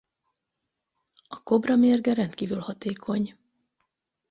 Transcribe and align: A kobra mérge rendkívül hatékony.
A 1.29 1.43
kobra 1.43 1.75
mérge 1.75 2.13
rendkívül 2.13 2.59
hatékony. 2.59 3.35